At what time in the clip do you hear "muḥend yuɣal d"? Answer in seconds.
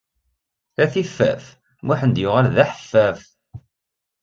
1.85-2.57